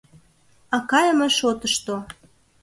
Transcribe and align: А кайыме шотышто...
А 0.75 0.77
кайыме 0.89 1.27
шотышто... 1.37 1.95